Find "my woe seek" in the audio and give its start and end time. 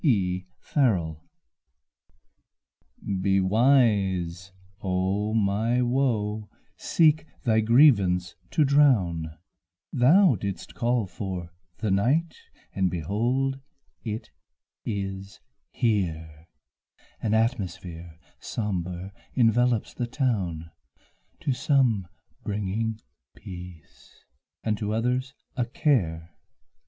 5.35-7.27